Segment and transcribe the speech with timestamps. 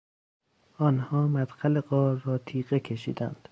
[0.77, 3.49] آنها مدخل غار را تیغه کشیدند.